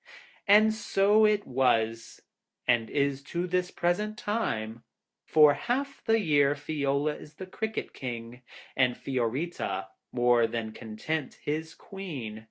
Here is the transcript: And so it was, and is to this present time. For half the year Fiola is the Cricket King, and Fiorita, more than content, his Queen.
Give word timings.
And 0.47 0.73
so 0.73 1.25
it 1.25 1.45
was, 1.45 2.23
and 2.67 2.89
is 2.89 3.21
to 3.25 3.45
this 3.45 3.69
present 3.69 4.17
time. 4.17 4.81
For 5.25 5.53
half 5.53 6.03
the 6.03 6.19
year 6.19 6.55
Fiola 6.55 7.13
is 7.21 7.35
the 7.35 7.45
Cricket 7.45 7.93
King, 7.93 8.41
and 8.75 8.97
Fiorita, 8.97 9.89
more 10.11 10.47
than 10.47 10.71
content, 10.71 11.37
his 11.43 11.75
Queen. 11.75 12.39